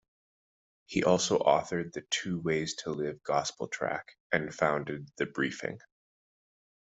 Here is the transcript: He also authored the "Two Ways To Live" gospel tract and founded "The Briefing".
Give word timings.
He 0.87 1.03
also 1.03 1.37
authored 1.37 1.93
the 1.93 2.01
"Two 2.09 2.39
Ways 2.39 2.73
To 2.77 2.89
Live" 2.89 3.21
gospel 3.21 3.67
tract 3.67 4.15
and 4.31 4.51
founded 4.51 5.07
"The 5.17 5.27
Briefing". 5.27 5.77